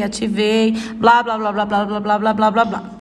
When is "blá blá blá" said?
0.94-1.50, 1.24-1.66, 1.36-1.84, 1.50-2.18, 1.66-2.32, 1.84-2.50, 2.18-2.64, 2.32-2.82